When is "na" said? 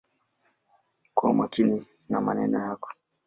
2.09-2.21